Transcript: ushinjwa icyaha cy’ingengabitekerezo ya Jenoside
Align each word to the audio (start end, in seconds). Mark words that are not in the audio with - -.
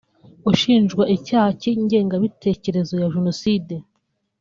ushinjwa 0.51 1.03
icyaha 1.15 1.49
cy’ingengabitekerezo 1.61 2.93
ya 3.01 3.11
Jenoside 3.13 3.75